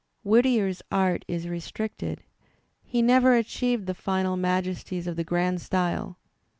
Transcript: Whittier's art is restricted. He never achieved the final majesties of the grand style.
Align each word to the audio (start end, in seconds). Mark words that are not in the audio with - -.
Whittier's 0.23 0.81
art 0.91 1.23
is 1.27 1.47
restricted. 1.47 2.23
He 2.83 3.03
never 3.03 3.35
achieved 3.35 3.85
the 3.85 3.93
final 3.93 4.35
majesties 4.35 5.05
of 5.05 5.15
the 5.15 5.23
grand 5.23 5.61
style. 5.61 6.17